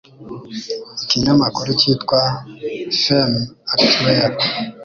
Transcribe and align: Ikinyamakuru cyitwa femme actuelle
Ikinyamakuru 1.03 1.69
cyitwa 1.79 2.21
femme 3.01 3.41
actuelle 3.73 4.43